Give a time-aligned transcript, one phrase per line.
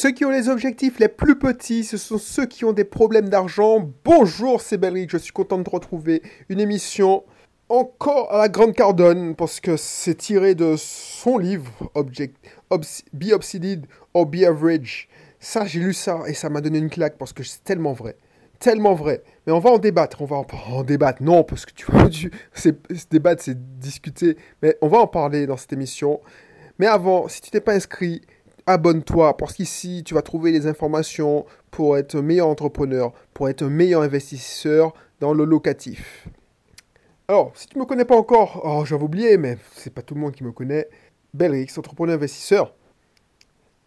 [0.00, 3.28] Ceux qui ont les objectifs les plus petits, ce sont ceux qui ont des problèmes
[3.28, 3.86] d'argent.
[4.02, 6.22] Bonjour, c'est Belric, je suis content de te retrouver.
[6.48, 7.22] Une émission
[7.68, 12.34] encore à la Grande Cardone, parce que c'est tiré de son livre, Object,
[13.12, 13.84] Be Obsided
[14.14, 15.10] or Be Average.
[15.38, 18.16] Ça, j'ai lu ça et ça m'a donné une claque parce que c'est tellement vrai.
[18.58, 19.22] Tellement vrai.
[19.46, 20.22] Mais on va en débattre.
[20.22, 20.36] On va
[20.70, 21.22] en, débattre.
[21.22, 22.32] Non, parce que tu vois, tu,
[23.10, 24.38] débattre, c'est discuter.
[24.62, 26.22] Mais on va en parler dans cette émission.
[26.78, 28.22] Mais avant, si tu t'es pas inscrit,
[28.72, 33.62] abonne-toi parce qu'ici, tu vas trouver les informations pour être un meilleur entrepreneur, pour être
[33.62, 36.28] un meilleur investisseur dans le locatif.
[37.28, 40.14] Alors, si tu ne me connais pas encore, oh, j'avais oublié, mais c'est pas tout
[40.14, 40.88] le monde qui me connaît.
[41.32, 42.74] Belrix, entrepreneur investisseur.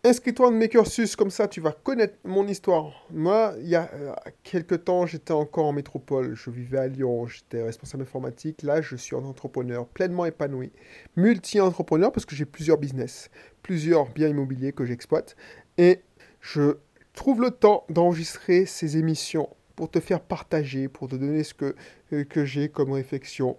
[0.05, 3.05] Inscris-toi dans mes cursus, comme ça tu vas connaître mon histoire?
[3.09, 4.13] Moi, il y a euh,
[4.43, 8.63] quelques temps, j'étais encore en métropole, je vivais à Lyon, j'étais responsable informatique.
[8.63, 10.73] Là, je suis un entrepreneur pleinement épanoui,
[11.15, 13.29] multi-entrepreneur parce que j'ai plusieurs business,
[13.61, 15.37] plusieurs biens immobiliers que j'exploite.
[15.77, 16.01] Et
[16.41, 16.79] je
[17.13, 21.75] trouve le temps d'enregistrer ces émissions pour te faire partager, pour te donner ce que,
[22.11, 23.57] euh, que j'ai comme réflexion,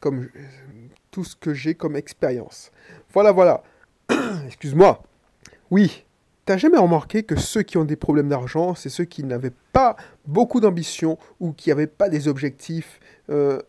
[0.00, 0.40] comme euh,
[1.10, 2.72] tout ce que j'ai comme expérience.
[3.12, 3.62] Voilà, voilà.
[4.46, 5.02] Excuse-moi.
[5.70, 6.04] Oui,
[6.44, 9.96] t'as jamais remarqué que ceux qui ont des problèmes d'argent, c'est ceux qui n'avaient pas
[10.26, 13.60] beaucoup d'ambition ou qui n'avaient pas des objectifs euh,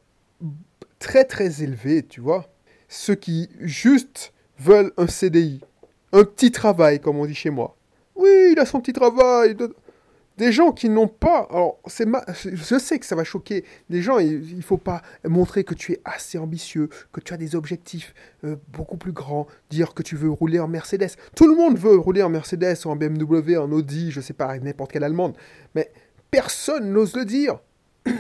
[1.00, 2.50] très très élevés, tu vois?
[2.88, 5.62] Ceux qui juste veulent un CDI,
[6.12, 7.76] un petit travail, comme on dit chez moi.
[8.16, 9.56] Oui, il a son petit travail.
[10.38, 11.48] Des gens qui n'ont pas.
[11.50, 13.64] Alors, c'est je sais que ça va choquer.
[13.90, 17.38] Des gens, il ne faut pas montrer que tu es assez ambitieux, que tu as
[17.38, 21.12] des objectifs euh, beaucoup plus grands, dire que tu veux rouler en Mercedes.
[21.36, 24.92] Tout le monde veut rouler en Mercedes, en BMW, en Audi, je sais pas, n'importe
[24.92, 25.38] quelle allemande.
[25.74, 25.90] Mais
[26.32, 27.60] personne n'ose le dire.
[28.06, 28.14] tu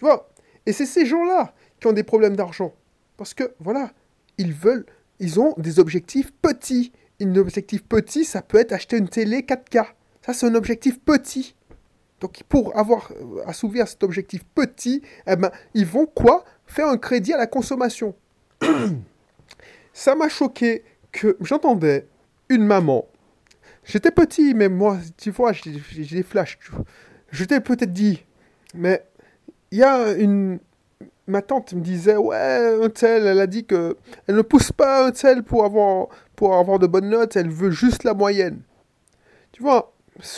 [0.00, 0.28] vois?
[0.66, 2.74] Et c'est ces gens-là qui ont des problèmes d'argent.
[3.16, 3.92] Parce que, voilà,
[4.38, 4.86] ils veulent.
[5.20, 6.92] Ils ont des objectifs petits.
[7.20, 9.86] Un objectif petit, ça peut être acheter une télé 4K.
[10.32, 11.54] C'est un objectif petit.
[12.20, 16.44] Donc, pour avoir euh, assouvir cet objectif petit, eh ben, ils vont quoi?
[16.66, 18.14] Faire un crédit à la consommation.
[19.92, 22.06] Ça m'a choqué que j'entendais
[22.48, 23.06] une maman.
[23.84, 26.58] J'étais petit, mais moi, tu vois, j'ai des flashs.
[27.30, 28.24] Je t'ai peut-être dit,
[28.74, 29.02] mais
[29.70, 30.58] il y a une.
[31.26, 35.06] Ma tante me disait, ouais, un tel, elle a dit que elle ne pousse pas
[35.06, 38.60] un tel pour avoir, pour avoir de bonnes notes, elle veut juste la moyenne.
[39.52, 39.92] Tu vois,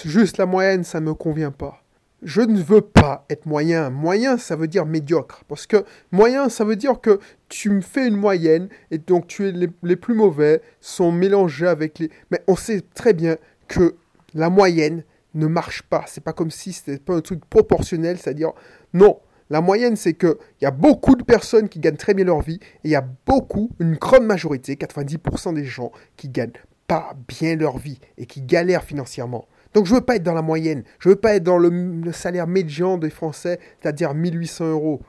[0.04, 1.82] juste la moyenne, ça ne me convient pas.
[2.22, 3.88] Je ne veux pas être moyen.
[3.88, 5.42] Moyen, ça veut dire médiocre.
[5.48, 7.18] Parce que moyen, ça veut dire que
[7.48, 11.98] tu me fais une moyenne et donc tu es les, plus mauvais sont mélangés avec
[11.98, 12.10] les.
[12.30, 13.36] Mais on sait très bien
[13.68, 13.96] que
[14.34, 15.02] la moyenne
[15.32, 16.04] ne marche pas.
[16.06, 18.52] C'est pas comme si c'était pas un truc proportionnel, c'est-à-dire
[18.92, 19.18] non.
[19.48, 22.60] La moyenne, c'est qu'il y a beaucoup de personnes qui gagnent très bien leur vie
[22.62, 26.52] et il y a beaucoup, une grande majorité, 90% des gens qui gagnent
[26.86, 29.48] pas bien leur vie et qui galèrent financièrement.
[29.74, 30.84] Donc je veux pas être dans la moyenne.
[30.98, 35.00] Je veux pas être dans le, salaire médian des Français, c'est-à-dire 1800 euros.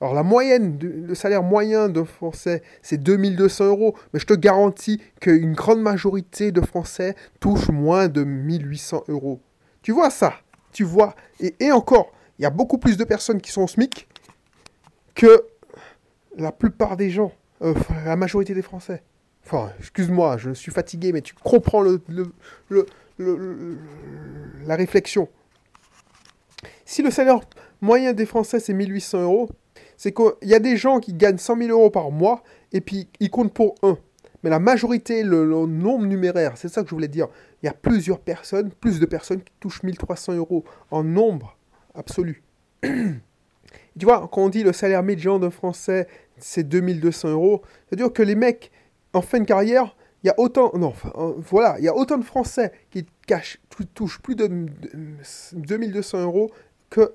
[0.00, 3.94] Alors la moyenne, le salaire moyen d'un Français, c'est 2200 euros.
[4.12, 9.40] Mais je te garantis qu'une grande majorité de Français touchent moins de 1800 euros.
[9.82, 10.34] Tu vois ça?
[10.72, 11.14] Tu vois?
[11.40, 14.08] Et, encore, il y a beaucoup plus de personnes qui sont au SMIC
[15.14, 15.44] que
[16.36, 17.32] la plupart des gens,
[17.62, 19.02] euh, la majorité des Français.
[19.44, 22.00] Enfin, excuse-moi, je suis fatigué, mais tu comprends le,
[22.68, 22.86] le,
[24.66, 25.28] la réflexion.
[26.84, 27.40] Si le salaire
[27.80, 29.48] moyen des Français c'est 1800 euros,
[29.96, 32.42] c'est qu'il y a des gens qui gagnent 100 000 euros par mois
[32.72, 33.98] et puis ils comptent pour un.
[34.42, 37.28] Mais la majorité, le, nombre numéraire, c'est ça que je voulais dire.
[37.62, 41.58] Il y a plusieurs personnes, plus de personnes qui touchent 1300 euros en nombre
[41.94, 42.42] absolu.
[42.82, 43.20] tu
[44.02, 46.08] vois, quand on dit le salaire médian d'un Français,
[46.38, 48.70] c'est 2200 euros, c'est-à-dire que les mecs,
[49.12, 52.18] en fin de carrière, il y a autant, non, euh, voilà, il y a autant
[52.18, 53.06] de Français qui
[53.94, 54.66] touchent plus de
[55.54, 56.50] 2200 euros
[56.90, 57.14] que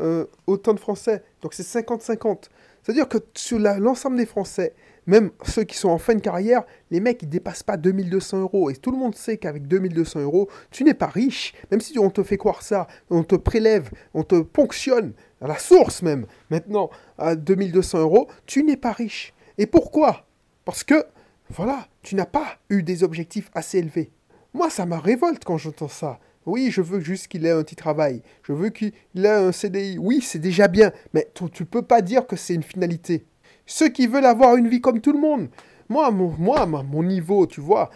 [0.00, 1.22] euh, autant de Français.
[1.42, 2.44] Donc c'est 50-50.
[2.82, 4.74] C'est-à-dire que sur l'ensemble des Français,
[5.06, 8.70] même ceux qui sont en fin de carrière, les mecs, ils dépassent pas 2200 euros.
[8.70, 11.54] Et tout le monde sait qu'avec 2200 euros, tu n'es pas riche.
[11.70, 15.58] Même si on te fait croire ça, on te prélève, on te ponctionne, à la
[15.58, 19.32] source même, maintenant, à 2200 euros, tu n'es pas riche.
[19.58, 20.26] Et pourquoi?
[20.64, 21.04] Parce que
[21.50, 24.10] voilà, tu n'as pas eu des objectifs assez élevés.
[24.52, 26.18] Moi, ça me révolte quand j'entends ça.
[26.44, 28.22] Oui, je veux juste qu'il ait un petit travail.
[28.42, 29.98] Je veux qu'il ait un CDI.
[29.98, 30.92] Oui, c'est déjà bien.
[31.12, 33.26] Mais tu ne peux pas dire que c'est une finalité.
[33.66, 35.48] Ceux qui veulent avoir une vie comme tout le monde.
[35.88, 37.90] Moi, mon, moi, mon niveau, tu vois,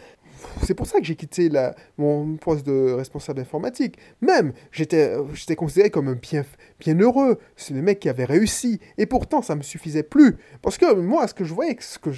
[0.63, 3.97] c'est pour ça que j'ai quitté la, mon poste de responsable informatique.
[4.21, 5.17] Même, j'étais,
[5.57, 6.45] considéré comme un bien,
[6.79, 7.39] bien heureux.
[7.57, 8.81] C'est le mec qui avait réussi.
[8.99, 10.37] Et pourtant, ça ne me suffisait plus.
[10.63, 12.11] Parce que moi, ce que je voyais, ce que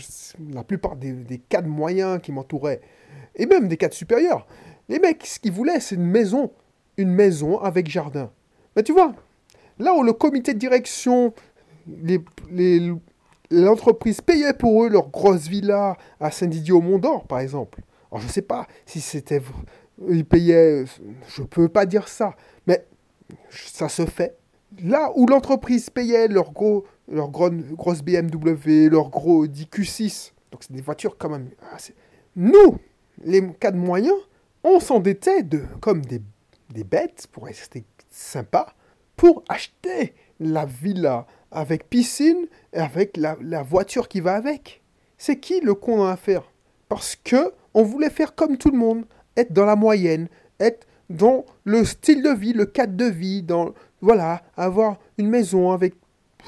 [0.52, 2.80] la plupart des, des cadres moyens qui m'entouraient,
[3.36, 4.46] et même des cadres supérieurs,
[4.88, 6.50] Les mecs, ce qu'ils voulaient, c'est une maison.
[6.96, 8.30] Une maison avec jardin.
[8.76, 9.14] Mais tu vois,
[9.78, 11.32] là où le comité de direction,
[13.50, 17.80] l'entreprise payait pour eux leur grosse villa à Saint-Didier au Mont-d'Or, par exemple.
[18.12, 19.42] Alors je ne sais pas si c'était...
[20.08, 20.84] Ils payaient...
[21.28, 22.36] Je ne peux pas dire ça.
[22.66, 22.86] Mais
[23.50, 24.36] ça se fait.
[24.82, 30.82] Là où l'entreprise payait leur, gros, leur grosse BMW, leur gros DQ6, donc c'est des
[30.82, 31.50] voitures quand même...
[32.36, 32.78] Nous,
[33.24, 34.16] les cas de moyens,
[34.62, 36.22] on s'endettait de, comme des,
[36.70, 38.74] des bêtes, pour rester sympa,
[39.16, 44.82] pour acheter la villa avec piscine et avec la, voiture qui va avec.
[45.18, 46.51] C'est qui le con à faire?
[46.92, 50.28] Parce que on voulait faire comme tout le monde, être dans la moyenne,
[50.60, 53.72] être dans le style de vie, le cadre de vie, dans
[54.02, 55.94] voilà, avoir une maison avec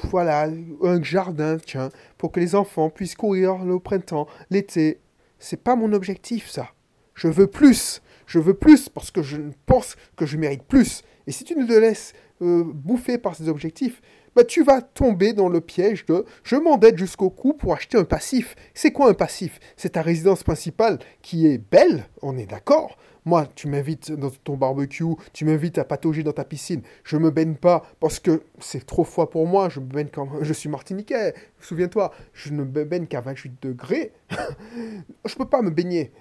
[0.03, 0.47] voilà,
[0.83, 1.89] un jardin, tiens,
[2.19, 4.99] pour que les enfants puissent courir le printemps, l'été.
[5.39, 6.67] C'est pas mon objectif ça.
[7.15, 8.03] Je veux plus.
[8.27, 11.01] Je veux plus parce que je pense que je mérite plus.
[11.25, 12.13] Et si tu ne te laisses
[12.43, 13.99] euh, bouffer par ces objectifs,
[14.35, 18.03] bah, tu vas tomber dans le piège de je m'endette jusqu'au cou pour acheter un
[18.03, 18.55] passif.
[18.73, 19.59] C'est quoi un passif?
[19.77, 22.97] C'est ta résidence principale qui est belle, on est d'accord.
[23.27, 26.83] Moi, tu m'invites dans ton barbecue, tu m'invites à patauger dans ta piscine.
[27.03, 29.67] Je me baigne pas parce que c'est trop froid pour moi.
[29.69, 31.33] Je me baigne quand je suis martiniquais.
[31.59, 34.11] Souviens-toi, je ne me baigne qu'à 28 degrés.
[35.25, 36.11] je peux pas me baigner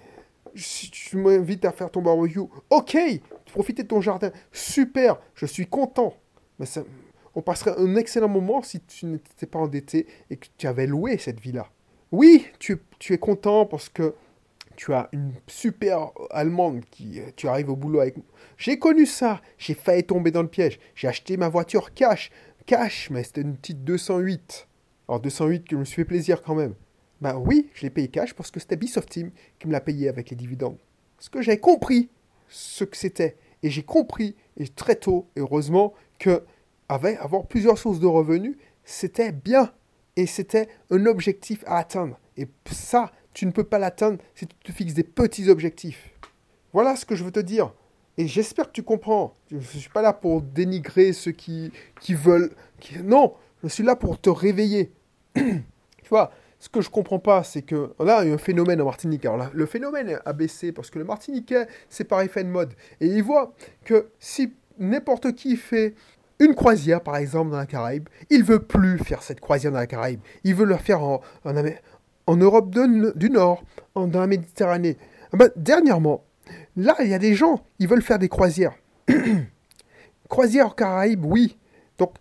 [0.56, 2.40] si tu m'invites à faire ton barbecue,
[2.70, 2.96] ok,
[3.46, 6.14] profiter de ton jardin, super, je suis content.
[6.58, 6.84] Mais ça,
[7.34, 11.18] on passerait un excellent moment si tu n'étais pas endetté et que tu avais loué
[11.18, 11.68] cette villa.
[12.12, 12.78] Oui, tu,
[13.10, 14.14] es content parce que
[14.76, 18.16] tu as une super allemande qui euh, tu arrives au boulot avec
[18.56, 22.32] j'ai connu ça j'ai failli tomber dans le piège j'ai acheté ma voiture cash
[22.66, 24.66] cash mais c'était une petite 208
[25.06, 26.74] alors 208 que je me suis fait plaisir quand même
[27.24, 30.10] bah oui, je l'ai payé cash parce que c'était Bisoft Team qui me l'a payé
[30.10, 30.76] avec les dividendes.
[31.16, 32.10] Parce que j'avais compris
[32.48, 33.38] ce que c'était.
[33.62, 36.42] Et j'ai compris, et très tôt, heureusement, que
[36.94, 39.72] avoir plusieurs sources de revenus, c'était bien.
[40.16, 42.18] Et c'était un objectif à atteindre.
[42.36, 46.10] Et ça, tu ne peux pas l'atteindre si tu te fixes des petits objectifs.
[46.72, 47.72] Voilà ce que je veux te dire.
[48.16, 49.34] Et j'espère que tu comprends.
[49.50, 52.52] Je ne suis pas là pour dénigrer ceux qui, qui veulent.
[53.02, 54.92] Non, je suis là pour te réveiller.
[55.34, 56.30] tu vois,
[56.60, 59.24] ce que je comprends pas, c'est que là, il y a un phénomène en Martinique.
[59.24, 62.72] Alors là, le phénomène a baissé parce que le Martiniquais, c'est par effet de mode.
[63.00, 63.52] Et il voit
[63.84, 65.94] que si n'importe qui fait
[66.40, 69.86] une croisière, par exemple, dans la Caraïbe, il veut plus faire cette croisière dans la
[69.86, 70.20] Caraïbe.
[70.42, 73.62] Il veut la faire en, en, Europe du Nord,
[73.94, 74.96] en, dans la Méditerranée.
[75.32, 76.24] Ah ben, dernièrement,
[76.76, 78.74] là, il y a des gens, ils veulent faire des croisières.
[80.28, 81.56] croisière en Caraïbe, oui.
[81.98, 82.14] Donc,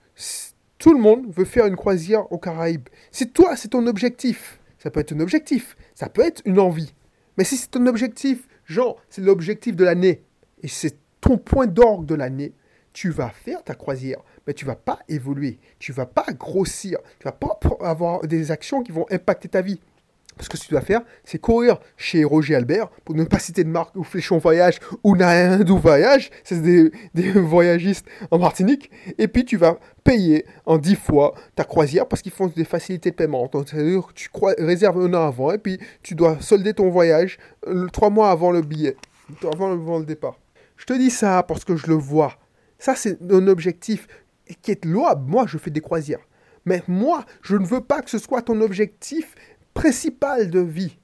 [0.78, 2.90] tout le monde veut faire une croisière aux Caraïbes.
[3.12, 6.94] Si toi, c'est ton objectif, ça peut être un objectif, ça peut être une envie.
[7.38, 10.24] Mais si c'est ton objectif, genre, c'est l'objectif de l'année,
[10.62, 12.54] et c'est ton point d'orgue de l'année,
[12.94, 17.26] tu vas faire ta croisière, mais tu vas pas évoluer, tu vas pas grossir, tu
[17.26, 19.80] vas pas avoir des actions qui vont impacter ta vie.
[20.36, 23.40] Parce que ce que tu dois faire, c'est courir chez Roger Albert, pour ne pas
[23.40, 26.92] citer de marque, ou Fléchon Voyage, ou Naindou Voyage, c'est des,
[27.36, 32.32] voyagistes en Martinique, et puis tu vas payer en 10 fois ta croisière parce qu'ils
[32.32, 33.48] font des facilités de paiement.
[33.52, 37.38] Donc, c'est-à-dire que tu réserves un an avant, et puis tu dois solder ton voyage
[37.68, 38.96] euh, trois mois avant le billet,
[39.52, 40.40] avant le départ.
[40.78, 42.34] Je te dis ça parce que je le vois.
[42.80, 44.08] Ça, c'est un objectif
[44.62, 45.30] qui est louable.
[45.30, 46.28] Moi, je fais des croisières.
[46.66, 49.36] Mais moi, je ne veux pas que ce soit ton objectif
[49.74, 50.98] principal de vie.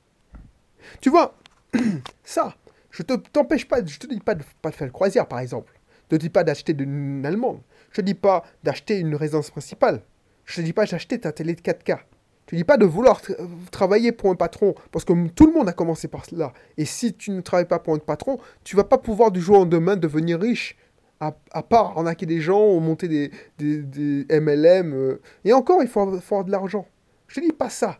[1.01, 1.37] Tu vois,
[2.23, 2.55] ça,
[2.91, 5.73] je ne t'empêche pas, je te dis pas de pas faire le croisière par exemple.
[6.09, 7.61] Je te dis pas d'acheter une allemande.
[7.91, 10.01] Je te dis pas d'acheter une résidence principale.
[10.45, 11.99] Je te dis pas d'acheter ta télé de 4K.
[12.45, 13.21] Je te dis pas de vouloir
[13.69, 16.51] travailler pour un patron, parce que tout le monde a commencé par cela.
[16.77, 19.57] Et si tu ne travailles pas pour un patron, tu vas pas pouvoir du jour
[19.57, 20.75] au lendemain devenir riche.
[21.19, 24.93] À, part arnaquer des gens ou monter des, des, MLM.
[24.93, 25.21] Euh.
[25.43, 26.87] et encore, il faut avoir de l'argent.
[27.27, 27.99] Je te dis pas ça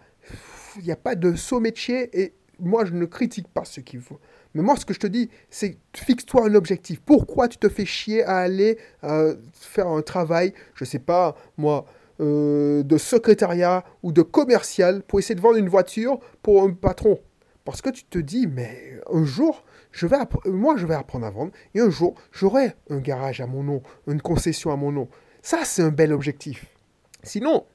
[0.78, 4.02] il n'y a pas de saut métier et moi je ne critique pas ce qu'il
[4.02, 4.20] faut.
[4.54, 7.02] Mais moi ce que je te dis, c'est fixe-toi un objectif.
[7.06, 11.86] Pourquoi tu te fais chier à aller euh, faire un travail, je sais pas, moi,
[12.20, 17.20] euh, de secrétariat ou de commercial pour essayer de vendre une voiture pour un patron?
[17.64, 21.32] Parce que tu te dis, mais un jour, je vais moi je vais apprendre à
[21.32, 25.10] vendre et un jour, j'aurai un garage à mon nom, une concession à mon nom.
[25.42, 26.66] Ça, c'est un bel objectif.
[27.24, 27.66] Sinon,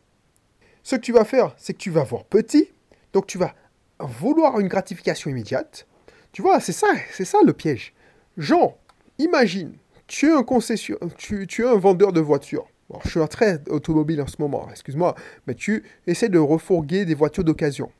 [0.83, 2.71] ce que tu vas faire, c'est que tu vas voir petit,
[3.13, 3.55] donc tu vas
[3.99, 5.87] vouloir une gratification immédiate.
[6.33, 7.95] Tu vois, c'est ça, c'est ça le piège.
[8.37, 8.77] Jean,
[9.19, 12.67] imagine, tu es un concession, tu, es un vendeur de voitures.
[13.05, 15.15] je suis un très automobile en ce moment, excuse-moi,
[15.47, 17.91] mais tu essaies de refourguer des voitures d'occasion.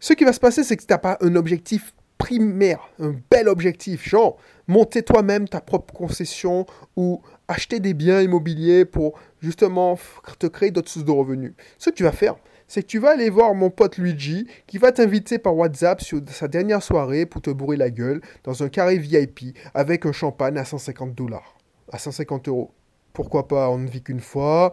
[0.00, 1.94] Ce qui va se passer, c'est que tu n'as pas un objectif
[2.32, 6.66] un bel objectif, genre monter toi-même ta propre concession
[6.96, 9.98] ou acheter des biens immobiliers pour justement
[10.38, 11.54] te créer d'autres sources de revenus.
[11.78, 12.36] Ce que tu vas faire,
[12.68, 16.20] c'est que tu vas aller voir mon pote Luigi qui va t'inviter par WhatsApp sur
[16.28, 20.58] sa dernière soirée pour te bourrer la gueule dans un carré VIP avec un champagne
[20.58, 21.56] à 150 dollars,
[21.92, 22.72] à 150 euros.
[23.12, 24.72] Pourquoi pas, on ne vit qu'une fois,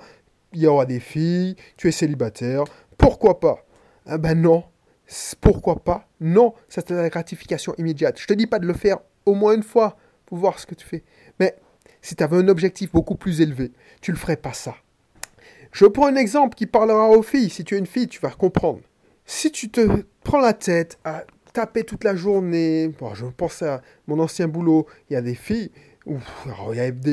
[0.54, 2.64] il y aura des filles, tu es célibataire,
[2.98, 3.66] pourquoi pas?
[4.06, 4.64] Ah ben non,
[5.42, 6.08] pourquoi pas?
[6.20, 8.20] Non, c'est la gratification immédiate.
[8.20, 10.76] Je te dis pas de le faire au moins une fois pour voir ce que
[10.76, 11.04] tu fais.
[11.40, 11.56] Mais
[12.02, 14.76] si tu avais un objectif beaucoup plus élevé, tu ne le ferais pas ça.
[15.72, 17.50] Je prends un exemple qui parlera aux filles.
[17.50, 18.82] Si tu es une fille, tu vas comprendre.
[19.26, 23.82] Si tu te prends la tête à taper toute la journée, bon, je pense à
[24.08, 25.72] mon ancien boulot, il y a des filles,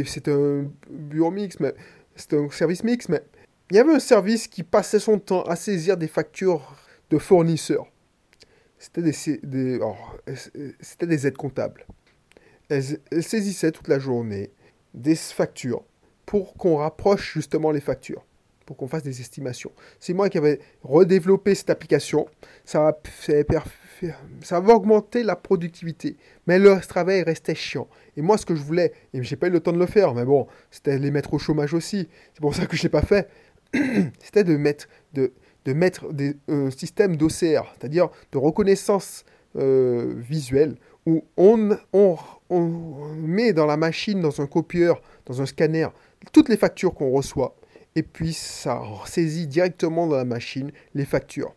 [0.06, 1.74] c'est un bureau mix, mais
[2.32, 3.22] un service mix, mais
[3.70, 6.74] il y avait un service qui passait son temps à saisir des factures
[7.10, 7.86] de fournisseurs.
[8.78, 9.94] C'était des, oh,
[11.00, 11.86] des aides comptables.
[12.70, 14.50] Elles, saisissaient toute la journée
[14.94, 15.82] des factures
[16.24, 18.24] pour qu'on rapproche justement les factures,
[18.64, 19.72] pour qu'on fasse des estimations.
[19.98, 22.26] C'est moi qui avais redéveloppé cette application.
[22.64, 23.00] Ça va,
[24.42, 26.16] ça va augmenter la productivité.
[26.46, 27.88] Mais leur travail restait chiant.
[28.16, 30.14] Et moi, ce que je voulais, et j'ai pas eu le temps de le faire,
[30.14, 32.08] mais bon, c'était les mettre au chômage aussi.
[32.32, 33.28] C'est pour ça que je l'ai pas fait.
[34.20, 35.32] c'était de mettre, de,
[35.64, 39.24] de mettre des euh, systèmes d'OCR, c'est-à-dire de reconnaissance
[39.56, 40.76] euh, visuelle,
[41.06, 42.16] où on, on,
[43.16, 45.88] met dans la machine, dans un copieur, dans un scanner,
[46.32, 47.56] toutes les factures qu'on reçoit,
[47.96, 51.54] et puis ça saisit directement dans la machine les factures.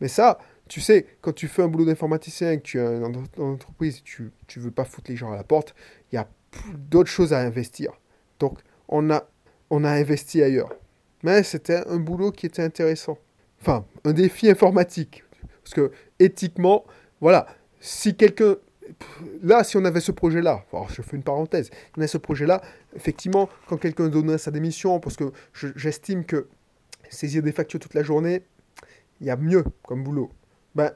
[0.00, 4.02] Mais ça, tu sais, quand tu fais un boulot d'informaticien, que tu es une entreprise,
[4.02, 5.74] tu ne veux pas foutre les gens à la porte,
[6.10, 6.28] il y a
[6.74, 7.92] d'autres choses à investir.
[8.40, 8.58] Donc,
[8.88, 9.28] on a,
[9.70, 10.72] on a investi ailleurs.
[11.22, 13.18] Mais c'était un boulot qui était intéressant
[13.64, 15.24] enfin, un défi informatique.
[15.62, 16.84] Parce que éthiquement,
[17.20, 17.46] voilà,
[17.80, 18.56] si quelqu'un.
[19.42, 22.60] Là, si on avait ce projet-là, je fais une parenthèse, on a ce projet-là,
[22.94, 25.32] effectivement, quand quelqu'un donnait sa démission, parce que
[25.74, 26.48] j'estime que
[27.08, 28.42] saisir des factures toute la journée,
[29.20, 30.30] il y a mieux comme boulot,
[30.74, 30.92] ben,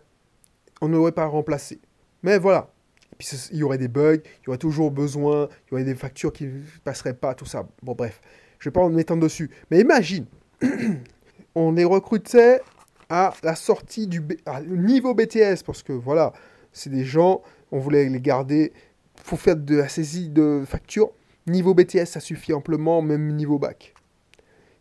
[0.83, 1.81] on n'aurait pas remplacé.
[2.23, 2.71] Mais voilà.
[3.17, 5.95] puis il y aurait des bugs, il y aurait toujours besoin, il y aurait des
[5.95, 7.67] factures qui ne passeraient pas, tout ça.
[7.83, 8.21] Bon, bref,
[8.59, 9.51] je ne vais pas en m'étendre dessus.
[9.71, 10.27] Mais imagine,
[11.59, 12.61] on les recrutait
[13.09, 14.23] à la sortie du
[14.69, 16.33] niveau BTS, parce que voilà,
[16.73, 18.73] c'est des gens, on voulait les garder
[19.25, 21.11] pour faire de la saisie de facture.
[21.47, 23.95] Niveau BTS, ça suffit amplement, même niveau bac.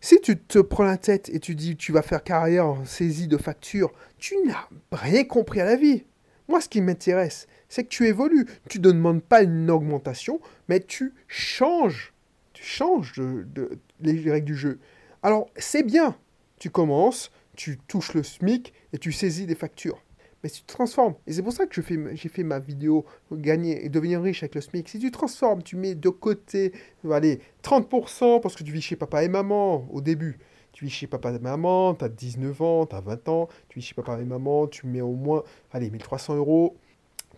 [0.02, 3.28] Si tu te prends la tête et tu dis tu vas faire carrière en saisie
[3.28, 6.04] de facture, tu n'as rien compris à la vie.
[6.48, 8.46] Moi, ce qui m'intéresse, c'est que tu évolues.
[8.70, 12.14] Tu ne demandes pas une augmentation, mais tu changes.
[12.54, 14.80] Tu changes de, les règles du jeu.
[15.24, 16.16] Alors, c'est bien
[16.60, 20.02] tu commences, tu touches le SMIC et tu saisis des factures.
[20.44, 23.90] Mais si tu transformes, et c'est pour ça que j'ai fait, ma vidéo gagner et
[23.90, 26.74] devenir riche avec le SMIC, si tu transformes, tu mets de côté,
[27.12, 30.38] allez, 30% parce que tu vis chez papa et maman au début.
[30.74, 33.80] Tu vis chez papa et maman, tu as 19 ans, tu as 20 ans, tu
[33.80, 36.78] vis chez papa et maman, tu mets au moins, allez, 1300 euros,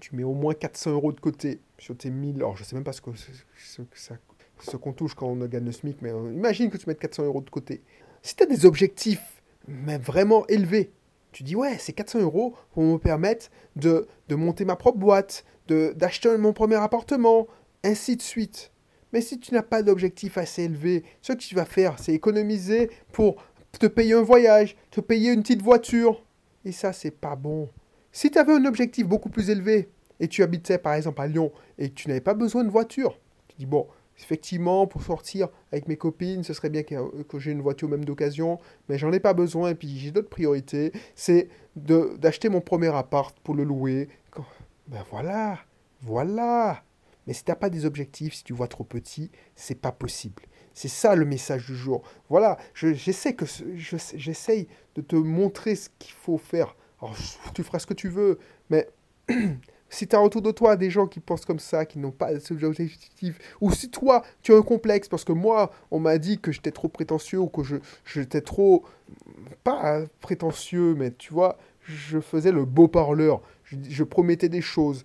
[0.02, 2.38] tu mets au moins 400 euros de côté sur tes 1000.
[2.38, 6.02] Alors, je sais même pas ce qu'on ce, qu'on touche quand on gagne le SMIC,
[6.02, 7.82] mais euh, imagine que tu mettes 400 euros de côté.
[8.22, 10.92] Si tu as des objectifs mais vraiment élevés,
[11.32, 16.36] tu dis ouais, ces 400 euros vont me permettre de, monter ma propre boîte, d'acheter
[16.38, 17.48] mon premier appartement,
[17.84, 18.72] ainsi de suite.
[19.14, 22.90] Mais si tu n'as pas d'objectif assez élevé, ce que tu vas faire, c'est économiser
[23.12, 23.44] pour
[23.78, 26.24] te payer un voyage, te payer une petite voiture.
[26.66, 27.70] Et ça, c'est pas bon.
[28.12, 31.52] Si tu avais un objectif beaucoup plus élevé et tu habitais par exemple à Lyon
[31.78, 33.88] et tu n'avais pas besoin de voiture, tu dis bon,
[34.20, 38.60] Effectivement, pour sortir avec mes copines, ce serait bien que, j'ai une voiture même d'occasion,
[38.90, 40.92] mais j'en ai pas besoin et puis j'ai d'autres priorités.
[41.16, 44.10] C'est d'acheter mon premier appart pour le louer.
[44.88, 45.60] Ben voilà,
[46.02, 46.84] voilà.
[47.28, 50.44] Mais si tu n'as pas des objectifs, si tu vois trop petit, c'est pas possible.
[50.74, 52.04] C'est ça le message du jour.
[52.30, 53.46] Voilà, j'essaie que
[53.76, 56.76] j'essaye de te montrer ce qu'il faut faire.
[57.02, 57.16] Alors,
[57.54, 58.90] tu feras ce que tu veux, mais
[59.90, 62.40] si tu as autour de toi des gens qui pensent comme ça, qui n'ont pas
[62.40, 66.40] ce objectif, ou si toi, tu as un complexe, parce que moi, on m'a dit
[66.40, 67.62] que j'étais trop prétentieux, ou que
[68.06, 68.84] j'étais trop,
[69.64, 75.04] pas prétentieux, mais tu vois, je faisais le beau parleur, je, promettais des choses.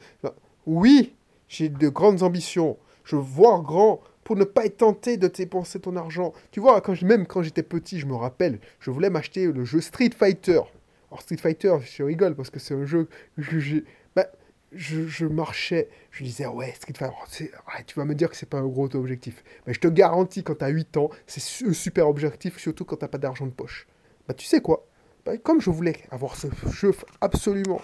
[0.66, 1.14] Oui,
[1.48, 5.96] j'ai de grandes ambitions, je vois grand pour ne pas être tenté de dépenser ton
[5.96, 6.32] argent.
[6.50, 9.82] Tu vois, quand même quand j'étais petit, je me rappelle, je voulais m'acheter le jeu
[9.82, 10.62] Street Fighter.
[11.10, 13.84] Alors Street Fighter, je rigole parce que c'est un jeu que j'ai
[15.26, 17.50] marchais, je disais, ouais, Street Fighter,
[17.86, 19.42] tu vas me dire que c'est pas un gros objectif.
[19.66, 22.96] Mais je te garantis, quand tu as 8 ans, c'est un super objectif, surtout quand
[22.96, 23.86] tu pas d'argent de poche.
[24.26, 24.86] Bah, tu sais quoi?
[25.24, 27.80] Bah, Comme je voulais avoir ce jeu absolument,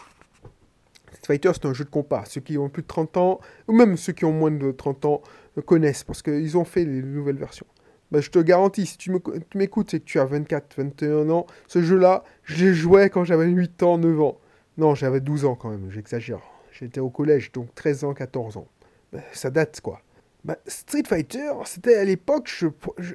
[1.13, 2.25] Street Fighter, c'est un jeu de compas.
[2.27, 5.05] Ceux qui ont plus de 30 ans, ou même ceux qui ont moins de 30
[5.05, 5.23] ans,
[5.57, 7.67] le connaissent parce qu'ils ont fait les nouvelles versions.
[8.11, 9.13] Bah, je te garantis, si tu
[9.55, 13.47] m'écoutes et que tu as 24, 21 ans, ce jeu-là, je l'ai joué quand j'avais
[13.47, 14.39] 8 ans, 9 ans.
[14.79, 16.41] Non, j'avais 12 ans quand même, j'exagère.
[16.81, 18.67] J'étais au collège, donc 13 ans, 14 ans.
[19.13, 20.01] Bah, ça date, quoi.
[20.45, 22.51] Bah, Street Fighter, c'était à l'époque,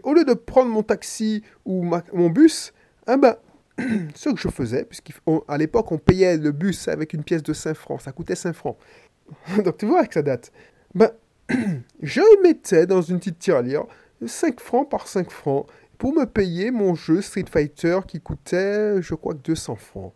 [0.04, 2.74] au lieu de prendre mon taxi ou mon bus,
[3.08, 3.42] ah bah,
[4.16, 7.74] ce que je faisais, puisqu'à l'époque, on payait le bus avec une pièce de 5
[7.74, 8.78] francs, ça coûtait 5 francs.
[9.64, 10.52] donc tu vois que ça date.
[10.94, 11.12] Bah,
[12.02, 13.86] je mettais dans une petite tirelire
[14.26, 15.66] 5 francs par 5 francs
[15.98, 20.14] pour me payer mon jeu Street Fighter qui coûtait, je crois que 200 francs.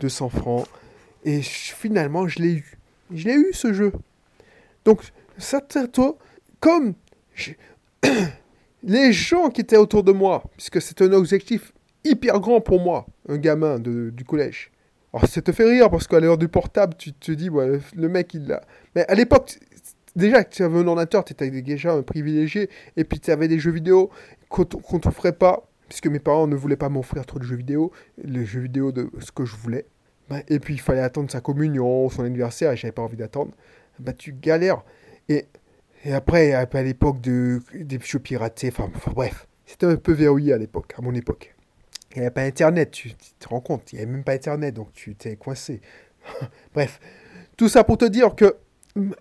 [0.00, 0.66] 200 francs.
[1.24, 2.79] Et finalement, je l'ai eu.
[3.12, 3.92] Je l'ai eu ce jeu.
[4.84, 5.02] Donc,
[5.92, 6.18] toi,
[6.60, 6.94] comme
[8.82, 11.72] les gens qui étaient autour de moi, puisque c'est un objectif
[12.04, 14.70] hyper grand pour moi, un gamin du collège.
[15.12, 18.32] Alors, ça te fait rire parce qu'à l'heure du portable, tu te dis, le mec,
[18.34, 18.62] il l'a.
[18.94, 19.58] Mais à l'époque,
[20.14, 23.48] déjà que tu avais un ordinateur, tu étais déjà un privilégié, et puis tu avais
[23.48, 24.10] des jeux vidéo
[24.48, 27.90] qu'on ne t'offrait pas, puisque mes parents ne voulaient pas m'offrir trop de jeux vidéo,
[28.22, 29.86] les jeux vidéo de ce que je voulais.
[30.30, 33.50] Bah, et puis il fallait attendre sa communion, son anniversaire, et j'avais pas envie d'attendre.
[33.98, 34.84] Bah tu galères.
[35.28, 35.46] Et,
[36.04, 40.58] et après, à l'époque de, des jeux piratés, enfin, bref, c'était un peu verrouillé à
[40.58, 41.54] l'époque, à mon époque.
[42.12, 44.74] Il n'y avait pas Internet, tu, te rends compte, il n'y avait même pas Internet,
[44.74, 45.80] donc tu t'es coincé.
[46.74, 47.00] bref,
[47.56, 48.56] tout ça pour te dire que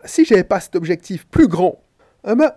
[0.06, 1.82] si j'avais pas cet objectif plus grand,
[2.28, 2.52] eh ben,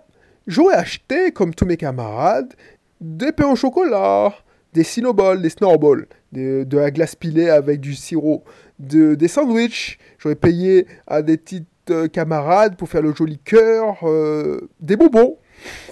[0.47, 2.53] j'aurais acheté, comme tous mes camarades,
[3.01, 4.33] des pains au chocolat,
[4.73, 8.43] des snowballs, des snowballs, de, la glace pilée avec du sirop,
[8.79, 9.99] de, des sandwichs.
[10.17, 15.37] J'aurais payé à des petites euh, camarades pour faire le joli cœur, euh, des bonbons.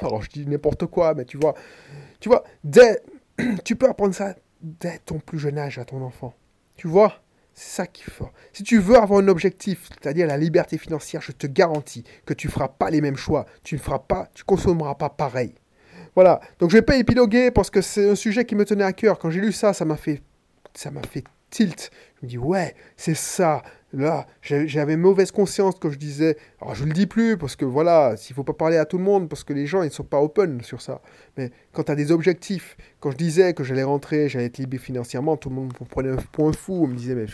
[0.01, 1.53] Alors je dis n'importe quoi, mais tu vois,
[2.19, 2.43] tu vois,
[3.63, 6.33] tu peux apprendre ça dès ton plus jeune âge à ton enfant.
[6.75, 7.21] Tu vois
[7.53, 8.29] c'est ça qu'il faut.
[8.53, 12.47] Si tu veux avoir un objectif, c'est-à-dire la liberté financière, je te garantis que tu
[12.47, 13.45] ne feras pas les mêmes choix.
[13.63, 15.53] Tu ne feras pas, tu consommeras pas pareil.
[16.15, 16.41] Voilà.
[16.59, 19.19] Donc je vais pas épiloguer parce que c'est un sujet qui me tenait à cœur.
[19.19, 20.21] Quand j'ai lu ça, ça m'a fait,
[20.73, 21.91] ça m'a fait tilt.
[22.15, 23.61] Je me dis ouais, c'est ça.
[23.93, 26.37] Là, j'avais mauvaise conscience quand je disais.
[26.61, 29.03] Alors je le dis plus parce que voilà, s'il faut pas parler à tout le
[29.03, 31.01] monde parce que les gens ils sont pas open sur ça.
[31.37, 34.77] Mais quand tu as des objectifs, quand je disais que j'allais rentrer, j'allais être libre
[34.77, 36.83] financièrement, tout le monde prenait un point fou.
[36.83, 37.25] On me disait mais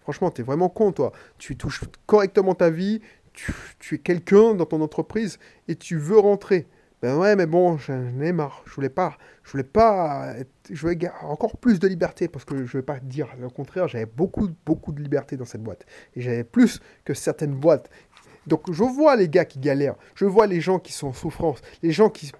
[0.00, 1.12] franchement t'es vraiment con toi.
[1.38, 3.00] Tu touches correctement ta vie,
[3.32, 6.66] tu, tu es quelqu'un dans ton entreprise et tu veux rentrer.
[7.04, 8.62] Ben ouais, mais bon, j'en ai marre.
[8.64, 10.36] Je voulais pas, je voulais pas,
[10.70, 13.88] je voulais encore plus de liberté parce que je vais pas dire le contraire.
[13.88, 15.84] J'avais beaucoup, beaucoup de liberté dans cette boîte
[16.16, 17.90] et j'avais plus que certaines boîtes.
[18.46, 21.60] Donc je vois les gars qui galèrent, je vois les gens qui sont en souffrance,
[21.82, 22.32] les gens qui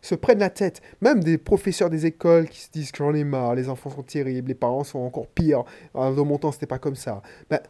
[0.00, 3.22] se prennent la tête, même des professeurs des écoles qui se disent que j'en ai
[3.22, 5.64] marre, les enfants sont terribles, les parents sont encore pires.
[5.92, 7.20] Dans mon temps, c'était pas comme ça.
[7.50, 7.60] Ben,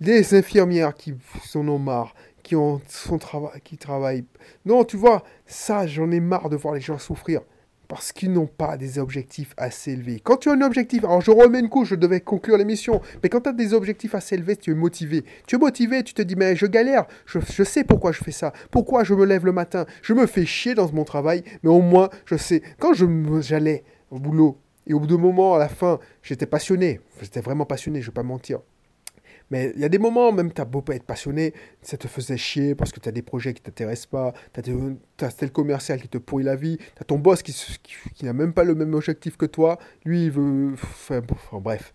[0.00, 1.14] les infirmières qui
[1.54, 4.24] en ont marre, qui ont son travail, qui travaillent.
[4.64, 7.40] Non, tu vois, ça, j'en ai marre de voir les gens souffrir
[7.92, 10.18] parce qu'ils n'ont pas des objectifs assez élevés.
[10.18, 13.28] Quand tu as un objectif, alors je remets une couche, je devais conclure l'émission, mais
[13.28, 15.26] quand tu as des objectifs assez élevés, tu es motivé.
[15.46, 18.30] Tu es motivé, tu te dis, mais je galère, je, je, sais pourquoi je fais
[18.30, 21.68] ça, pourquoi je me lève le matin, je me fais chier dans mon travail, mais
[21.68, 25.68] au moins, je sais, quand j'allais au boulot, et au bout d'un moment, à la
[25.68, 28.60] fin, j'étais passionné, j'étais vraiment passionné, je ne vais pas mentir.
[29.50, 32.08] Mais il y a des moments, même tu as beau pas être passionné, ça te
[32.08, 34.60] faisait chier parce que tu as des projets qui t'intéressent pas, tu
[35.24, 37.54] as, tel commercial qui te pourrit la vie, tu as ton boss qui,
[38.14, 40.74] qui, n'a même pas le même objectif que toi, lui il veut...
[40.74, 41.20] Enfin,
[41.60, 41.92] bref.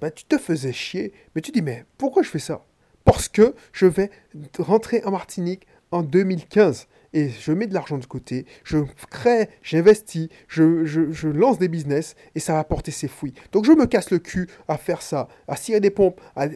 [0.00, 2.64] Ben, tu te faisais chier, mais tu dis mais pourquoi je fais ça?
[3.04, 4.10] Parce que je vais
[4.58, 8.76] rentrer en Martinique en 2015 et je mets de l'argent de côté, je
[9.10, 13.32] crée, j'investis, je, lance des business et ça va porter ses fruits.
[13.52, 16.46] Donc je me casse le cul à faire ça, à cirer des pompes, à,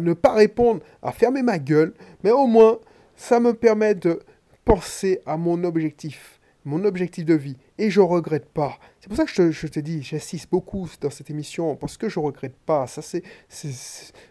[0.00, 1.92] ne pas répondre, à fermer ma gueule,
[2.24, 2.78] mais au moins
[3.16, 4.20] ça me permet de
[4.64, 8.78] penser à mon objectif, mon objectif de vie et je regrette pas.
[8.98, 12.18] C'est pour ça que je te, dis, j'insiste beaucoup dans cette émission parce que je
[12.18, 12.86] regrette pas.
[12.86, 13.22] Ça c'est,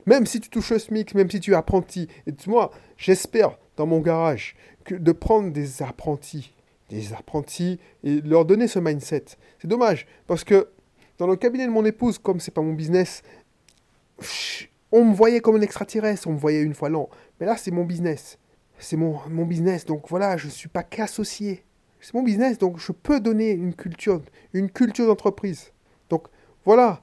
[0.08, 3.88] même si tu touches le SMIC, même si tu es apprenti, et moi j'espère dans
[3.88, 4.56] mon garage
[4.92, 6.54] de prendre des apprentis,
[6.88, 9.26] des apprentis, et leur donner ce mindset.
[9.60, 10.68] C'est dommage, parce que
[11.18, 13.24] dans le cabinet de mon épouse, comme c'est pas mon business,
[14.92, 17.10] on me voyait comme un extraterrestre, on me voyait une fois l'an.
[17.40, 18.38] Mais là, c'est mon business.
[18.78, 21.66] C'est mon, mon business, donc voilà, je suis pas qu'associé.
[22.02, 24.22] C'est mon business, donc je peux donner une culture,
[24.54, 25.72] une culture d'entreprise.
[26.08, 26.28] Donc
[26.66, 27.02] voilà,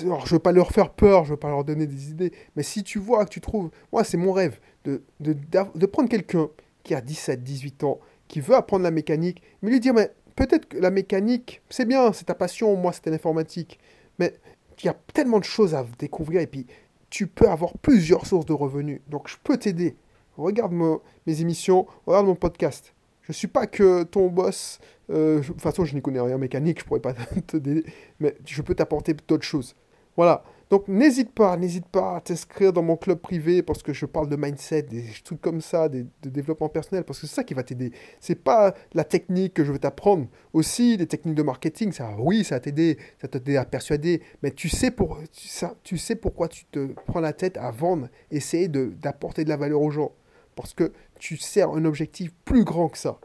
[0.00, 2.62] alors, je veux pas leur faire peur, je veux pas leur donner des idées, mais
[2.62, 5.36] si tu vois que tu trouves, moi c'est mon rêve de, de,
[5.74, 6.48] de prendre quelqu'un
[6.82, 10.68] qui a 17, 18 ans, qui veut apprendre la mécanique, mais lui dire, mais peut-être
[10.68, 13.78] que la mécanique, c'est bien, c'est ta passion, moi c'était l'informatique,
[14.18, 14.34] mais
[14.82, 16.66] il y a tellement de choses à découvrir, et puis
[17.10, 19.00] tu peux avoir plusieurs sources de revenus.
[19.08, 19.96] Donc je peux t'aider.
[20.36, 22.94] Regarde mes émissions, regarde mon podcast.
[23.22, 24.78] Je ne suis pas que ton boss.
[25.10, 27.12] Euh, de toute façon, je n'y connais rien en mécanique, je pourrais pas
[27.46, 27.84] t'aider,
[28.20, 29.74] mais je peux t'apporter d'autres choses.
[30.16, 30.44] Voilà.
[30.70, 34.28] Donc n'hésite pas, n'hésite pas à t'inscrire dans mon club privé parce que je parle
[34.28, 37.64] de mindset, des trucs comme ça, de développement personnel, parce que c'est ça qui va
[37.64, 37.90] t'aider.
[38.20, 40.28] C'est pas la technique que je vais t'apprendre.
[40.52, 44.52] Aussi, les techniques de marketing, ça, oui, ça va t'aider, ça t'aider à persuader, mais
[44.52, 48.68] tu sais, pour, ça, tu sais pourquoi tu te prends la tête à vendre, essayer
[48.68, 50.12] d'apporter de, la valeur aux gens.
[50.54, 53.18] Parce que tu sers un objectif plus grand que ça.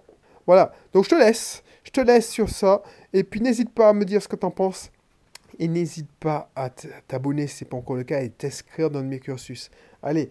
[0.47, 2.81] Voilà, donc je te laisse, je te laisse sur ça,
[3.13, 4.91] et puis n'hésite pas à me dire ce que tu en penses.
[5.59, 9.03] Et n'hésite pas à t'abonner si ce n'est pas encore le cas et t'inscrire dans
[9.03, 9.69] mes cursus.
[10.03, 10.29] Allez,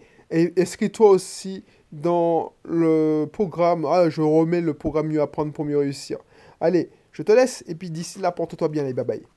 [0.57, 3.85] inscris-toi aussi dans le programme.
[3.85, 6.19] Ah, je remets le programme Mieux apprendre pour mieux réussir.
[6.59, 8.83] Allez, je te laisse et puis d'ici là, porte-toi bien.
[8.83, 9.34] les bye bye.